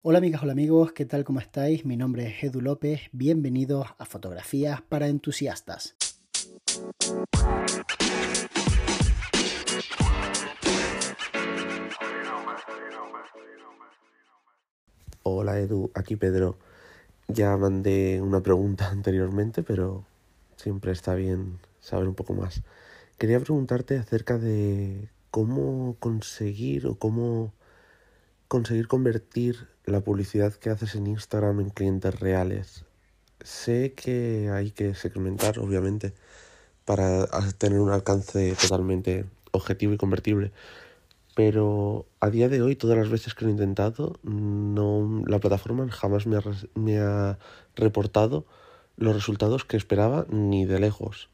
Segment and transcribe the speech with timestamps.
[0.00, 1.24] Hola amigas, hola amigos, ¿qué tal?
[1.24, 1.84] ¿Cómo estáis?
[1.84, 5.96] Mi nombre es Edu López, bienvenidos a Fotografías para Entusiastas.
[15.24, 16.58] Hola Edu, aquí Pedro.
[17.26, 20.04] Ya mandé una pregunta anteriormente, pero
[20.54, 22.62] siempre está bien saber un poco más.
[23.18, 27.52] Quería preguntarte acerca de cómo conseguir o cómo
[28.48, 32.84] conseguir convertir la publicidad que haces en Instagram en clientes reales.
[33.40, 36.14] Sé que hay que segmentar, obviamente,
[36.84, 37.26] para
[37.58, 40.50] tener un alcance totalmente objetivo y convertible.
[41.36, 45.88] Pero a día de hoy, todas las veces que lo he intentado, no, la plataforma
[45.90, 46.42] jamás me ha,
[46.74, 47.38] me ha
[47.76, 48.44] reportado
[48.96, 51.28] los resultados que esperaba ni de lejos.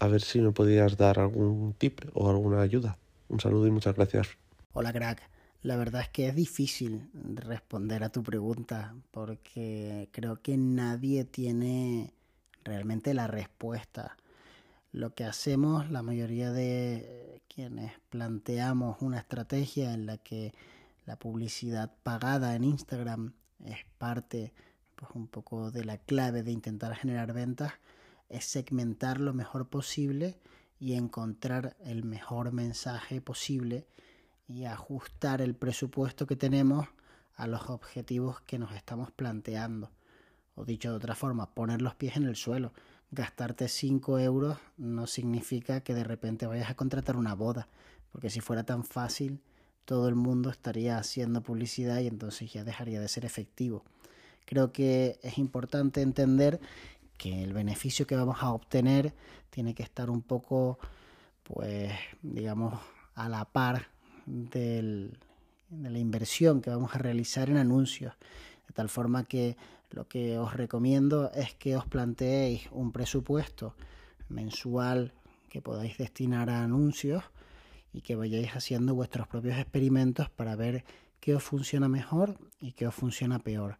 [0.00, 2.98] A ver si me podías dar algún tip o alguna ayuda.
[3.28, 4.28] Un saludo y muchas gracias.
[4.72, 5.35] Hola, crack.
[5.62, 12.12] La verdad es que es difícil responder a tu pregunta porque creo que nadie tiene
[12.64, 14.16] realmente la respuesta.
[14.92, 20.52] Lo que hacemos, la mayoría de quienes planteamos una estrategia en la que
[21.06, 23.32] la publicidad pagada en Instagram
[23.64, 24.52] es parte
[24.94, 27.72] pues un poco de la clave de intentar generar ventas,
[28.28, 30.38] es segmentar lo mejor posible
[30.78, 33.86] y encontrar el mejor mensaje posible
[34.48, 36.88] y ajustar el presupuesto que tenemos
[37.34, 39.90] a los objetivos que nos estamos planteando.
[40.54, 42.72] O dicho de otra forma, poner los pies en el suelo.
[43.10, 47.68] Gastarte 5 euros no significa que de repente vayas a contratar una boda,
[48.10, 49.40] porque si fuera tan fácil,
[49.84, 53.84] todo el mundo estaría haciendo publicidad y entonces ya dejaría de ser efectivo.
[54.44, 56.60] Creo que es importante entender
[57.18, 59.14] que el beneficio que vamos a obtener
[59.50, 60.78] tiene que estar un poco,
[61.44, 62.74] pues, digamos,
[63.14, 63.95] a la par
[64.26, 65.10] de
[65.70, 68.14] la inversión que vamos a realizar en anuncios.
[68.68, 69.56] De tal forma que
[69.90, 73.74] lo que os recomiendo es que os planteéis un presupuesto
[74.28, 75.12] mensual
[75.48, 77.24] que podáis destinar a anuncios
[77.92, 80.84] y que vayáis haciendo vuestros propios experimentos para ver
[81.20, 83.78] qué os funciona mejor y qué os funciona peor.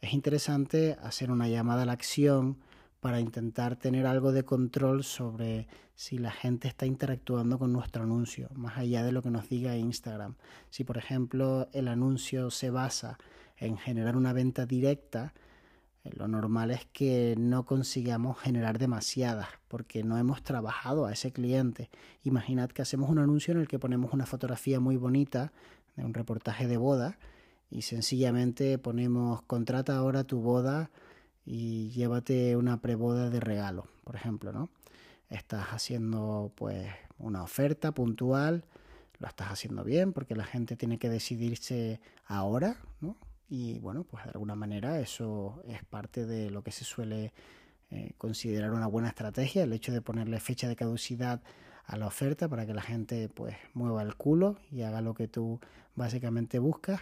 [0.00, 2.56] Es interesante hacer una llamada a la acción
[3.00, 8.48] para intentar tener algo de control sobre si la gente está interactuando con nuestro anuncio,
[8.54, 10.34] más allá de lo que nos diga Instagram.
[10.70, 13.18] Si por ejemplo el anuncio se basa
[13.56, 15.34] en generar una venta directa,
[16.04, 21.32] eh, lo normal es que no consigamos generar demasiadas porque no hemos trabajado a ese
[21.32, 21.90] cliente.
[22.24, 25.52] Imaginad que hacemos un anuncio en el que ponemos una fotografía muy bonita
[25.96, 27.18] de un reportaje de boda
[27.70, 30.90] y sencillamente ponemos contrata ahora tu boda
[31.50, 34.68] y llévate una preboda de regalo, por ejemplo, ¿no?
[35.30, 38.64] Estás haciendo pues una oferta puntual,
[39.18, 43.16] lo estás haciendo bien porque la gente tiene que decidirse ahora, ¿no?
[43.48, 47.32] Y bueno, pues de alguna manera eso es parte de lo que se suele
[47.90, 51.40] eh, considerar una buena estrategia, el hecho de ponerle fecha de caducidad
[51.86, 55.28] a la oferta para que la gente pues mueva el culo y haga lo que
[55.28, 55.60] tú
[55.94, 57.00] básicamente buscas.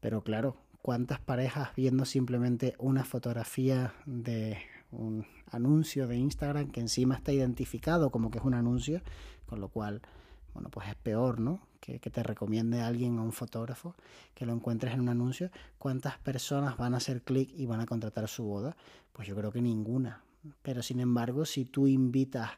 [0.00, 4.58] Pero claro, cuántas parejas viendo simplemente una fotografía de
[4.90, 9.00] un anuncio de Instagram que encima está identificado como que es un anuncio,
[9.46, 10.02] con lo cual,
[10.52, 11.66] bueno, pues es peor, ¿no?
[11.80, 13.94] Que, te recomiende a alguien a un fotógrafo
[14.34, 15.50] que lo encuentres en un anuncio.
[15.78, 18.76] ¿Cuántas personas van a hacer clic y van a contratar su boda?
[19.14, 20.22] Pues yo creo que ninguna.
[20.60, 22.50] Pero sin embargo, si tú invitas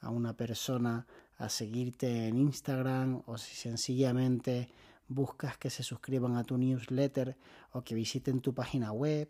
[0.00, 4.70] a una persona a seguirte en Instagram o si sencillamente
[5.08, 7.36] buscas que se suscriban a tu newsletter
[7.72, 9.28] o que visiten tu página web,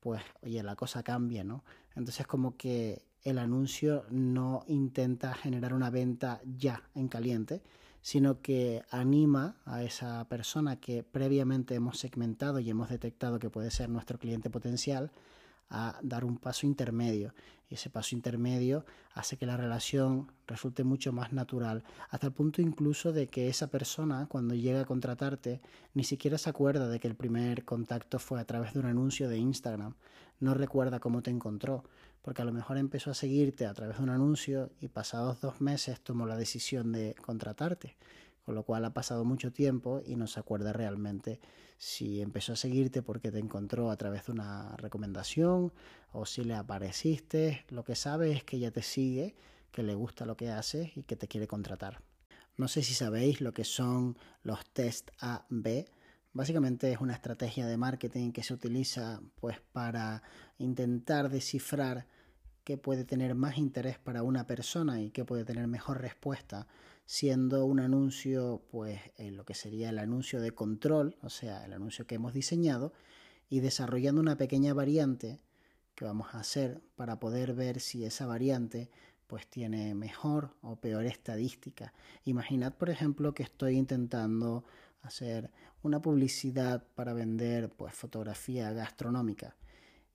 [0.00, 1.64] pues oye, la cosa cambia, ¿no?
[1.94, 7.62] Entonces como que el anuncio no intenta generar una venta ya en caliente,
[8.00, 13.72] sino que anima a esa persona que previamente hemos segmentado y hemos detectado que puede
[13.72, 15.10] ser nuestro cliente potencial
[15.68, 17.34] a dar un paso intermedio.
[17.68, 18.84] Y ese paso intermedio
[19.14, 23.68] hace que la relación resulte mucho más natural, hasta el punto incluso de que esa
[23.68, 25.60] persona, cuando llega a contratarte,
[25.94, 29.28] ni siquiera se acuerda de que el primer contacto fue a través de un anuncio
[29.28, 29.94] de Instagram.
[30.38, 31.82] No recuerda cómo te encontró,
[32.22, 35.60] porque a lo mejor empezó a seguirte a través de un anuncio y pasados dos
[35.60, 37.96] meses tomó la decisión de contratarte
[38.46, 41.40] con lo cual ha pasado mucho tiempo y no se acuerda realmente
[41.78, 45.72] si empezó a seguirte porque te encontró a través de una recomendación
[46.12, 47.64] o si le apareciste.
[47.70, 49.34] Lo que sabe es que ya te sigue,
[49.72, 52.02] que le gusta lo que haces y que te quiere contratar.
[52.56, 55.84] No sé si sabéis lo que son los test A-B.
[56.32, 60.22] Básicamente es una estrategia de marketing que se utiliza pues para
[60.58, 62.06] intentar descifrar
[62.62, 66.68] qué puede tener más interés para una persona y qué puede tener mejor respuesta
[67.06, 72.06] siendo un anuncio, pues lo que sería el anuncio de control, o sea, el anuncio
[72.06, 72.92] que hemos diseñado,
[73.48, 75.40] y desarrollando una pequeña variante
[75.94, 78.90] que vamos a hacer para poder ver si esa variante
[79.26, 81.94] pues tiene mejor o peor estadística.
[82.24, 84.64] Imaginad, por ejemplo, que estoy intentando
[85.02, 85.50] hacer
[85.82, 89.56] una publicidad para vender pues fotografía gastronómica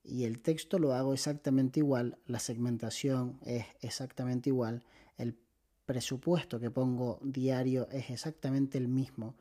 [0.03, 4.83] y el texto lo hago exactamente igual, la segmentación es exactamente igual,
[5.17, 5.37] el
[5.91, 9.35] presupuesto que pongo diario es exactamente el mismo,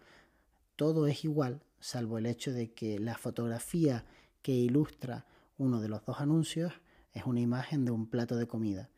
[0.74, 4.04] todo es igual, salvo el hecho de que la fotografía
[4.42, 5.26] que ilustra
[5.58, 6.72] uno de los dos anuncios
[7.12, 8.90] es una imagen de un plato de comida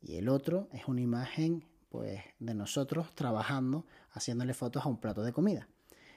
[0.00, 5.22] y el otro es una imagen pues de nosotros trabajando haciéndole fotos a un plato
[5.24, 5.68] de comida.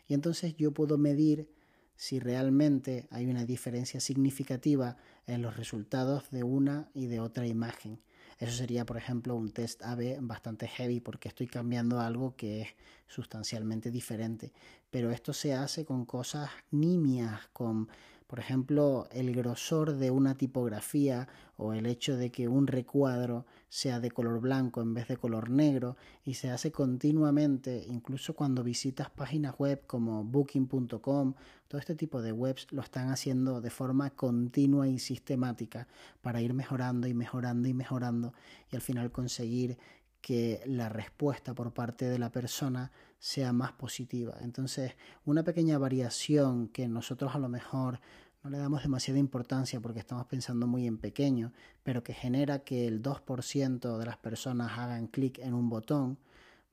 [0.08, 1.52] Y entonces yo puedo medir
[1.98, 4.96] si realmente hay una diferencia significativa
[5.26, 8.00] en los resultados de una y de otra imagen.
[8.40, 12.68] Eso sería, por ejemplo, un test AB bastante heavy porque estoy cambiando algo que es
[13.08, 14.54] sustancialmente diferente.
[14.92, 17.90] Pero esto se hace con cosas nimias, con
[18.28, 24.02] por ejemplo, el grosor de una tipografía o el hecho de que un recuadro sea
[24.02, 25.96] de color blanco en vez de color negro
[26.26, 31.36] y se hace continuamente, incluso cuando visitas páginas web como booking.com,
[31.70, 35.88] todo este tipo de webs lo están haciendo de forma continua y sistemática
[36.22, 38.34] para ir mejorando y mejorando y mejorando
[38.72, 39.78] y al final conseguir
[40.22, 44.38] que la respuesta por parte de la persona sea más positiva.
[44.42, 44.94] Entonces,
[45.26, 48.00] una pequeña variación que nosotros a lo mejor
[48.44, 51.54] no le damos demasiada importancia porque estamos pensando muy en pequeño,
[51.84, 56.18] pero que genera que el 2% de las personas hagan clic en un botón,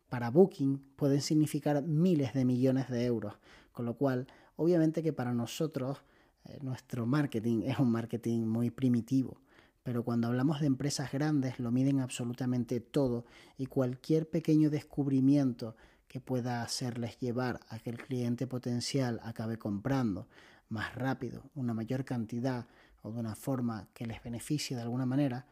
[0.08, 3.35] para Booking pueden significar miles de millones de euros.
[3.73, 5.99] Con lo cual, obviamente que para nosotros
[6.44, 9.41] eh, nuestro marketing es un marketing muy primitivo
[9.84, 13.26] pero cuando hablamos de empresas grandes lo miden absolutamente todo
[13.58, 15.76] y cualquier pequeño descubrimiento
[16.08, 20.26] que pueda hacerles llevar a que el cliente potencial acabe comprando
[20.70, 22.66] más rápido, una mayor cantidad
[23.02, 25.46] o de una forma que les beneficie de alguna manera,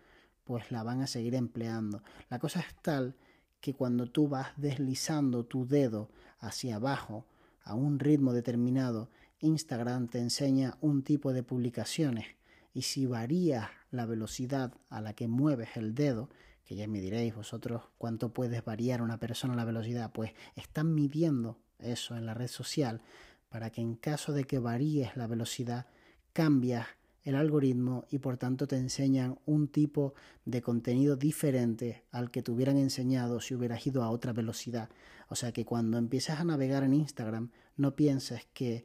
[0.45, 2.03] pues la van a seguir empleando.
[2.31, 3.15] La cosa es tal
[3.61, 6.09] que cuando tú vas deslizando tu dedo
[6.39, 7.27] hacia abajo
[7.65, 12.27] a un ritmo determinado, Instagram te enseña un tipo de publicaciones
[12.73, 16.31] y si varía la velocidad a la que mueves el dedo,
[16.65, 21.59] que ya me diréis vosotros cuánto puedes variar una persona la velocidad, pues están midiendo
[21.79, 23.03] eso en la red social
[23.49, 25.87] para que en caso de que varíes la velocidad,
[26.33, 26.87] cambias
[27.23, 30.15] el algoritmo y por tanto te enseñan un tipo
[30.45, 34.89] de contenido diferente al que te hubieran enseñado si hubieras ido a otra velocidad.
[35.29, 38.85] O sea que cuando empieces a navegar en Instagram, no pienses que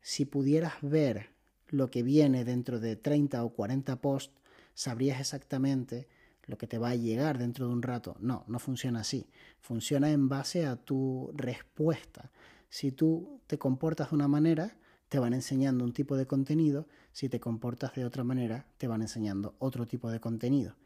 [0.00, 1.35] si pudieras ver
[1.68, 4.34] lo que viene dentro de 30 o 40 posts,
[4.74, 6.08] sabrías exactamente
[6.46, 8.16] lo que te va a llegar dentro de un rato.
[8.20, 9.26] No, no funciona así.
[9.60, 12.30] Funciona en base a tu respuesta.
[12.68, 14.76] Si tú te comportas de una manera,
[15.08, 16.86] te van enseñando un tipo de contenido.
[17.12, 20.76] Si te comportas de otra manera, te van enseñando otro tipo de contenido.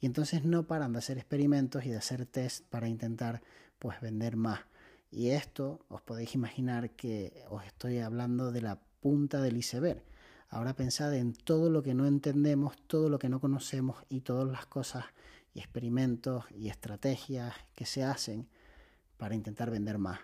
[0.00, 3.42] Y entonces no paran de hacer experimentos y de hacer test para intentar
[3.78, 4.60] pues vender más.
[5.10, 10.02] Y esto os podéis imaginar que os estoy hablando de la punta del iceberg.
[10.50, 14.50] Ahora pensad en todo lo que no entendemos, todo lo que no conocemos y todas
[14.50, 15.04] las cosas
[15.54, 18.48] y experimentos y estrategias que se hacen
[19.18, 20.20] para intentar vender más.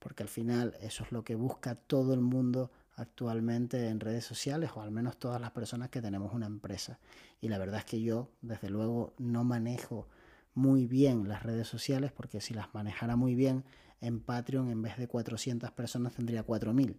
[0.00, 4.70] Porque al final eso es lo que busca todo el mundo actualmente en redes sociales
[4.74, 6.98] o al menos todas las personas que tenemos una empresa.
[7.40, 10.08] Y la verdad es que yo desde luego no manejo
[10.54, 13.64] muy bien las redes sociales porque si las manejara muy bien
[14.00, 16.96] en Patreon en vez de 400 personas tendría 4000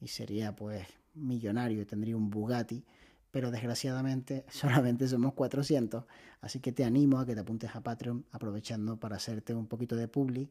[0.00, 2.84] y sería pues millonario y tendría un Bugatti,
[3.30, 6.04] pero desgraciadamente solamente somos 400,
[6.40, 9.96] así que te animo a que te apuntes a Patreon aprovechando para hacerte un poquito
[9.96, 10.50] de publi.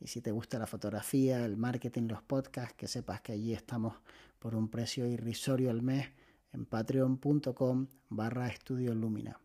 [0.00, 3.94] Y si te gusta la fotografía, el marketing, los podcasts, que sepas que allí estamos
[4.38, 6.06] por un precio irrisorio al mes
[6.52, 9.40] en patreon.com barra estudio lumina.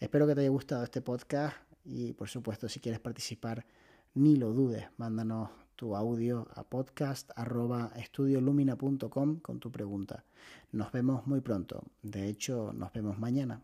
[0.00, 3.66] Espero que te haya gustado este podcast y por supuesto si quieres participar
[4.14, 10.24] ni lo dudes, mándanos tu audio a podcast.estudiolumina.com con tu pregunta.
[10.72, 11.82] Nos vemos muy pronto.
[12.02, 13.62] De hecho, nos vemos mañana.